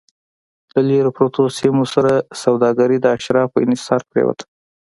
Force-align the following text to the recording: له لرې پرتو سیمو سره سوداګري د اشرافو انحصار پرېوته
له 0.73 0.81
لرې 0.87 1.11
پرتو 1.17 1.41
سیمو 1.59 1.83
سره 1.93 2.11
سوداګري 2.43 2.97
د 3.01 3.05
اشرافو 3.17 3.63
انحصار 3.65 4.01
پرېوته 4.09 4.45